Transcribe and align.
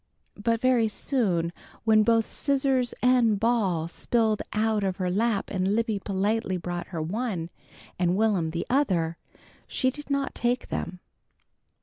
But 0.41 0.59
very 0.59 0.87
soon 0.87 1.53
when 1.83 2.01
both 2.01 2.25
scissors 2.25 2.95
and 3.03 3.39
ball 3.39 3.87
spilled 3.87 4.41
out 4.51 4.83
of 4.83 4.97
her 4.97 5.11
lap 5.11 5.51
and 5.51 5.75
Libby 5.75 5.99
politely 5.99 6.57
brought 6.57 6.87
her 6.87 7.03
one 7.03 7.51
and 7.99 8.17
Will'm 8.17 8.49
the 8.49 8.65
other, 8.67 9.17
she 9.67 9.91
did 9.91 10.09
not 10.09 10.33
take 10.33 10.69
them. 10.69 11.01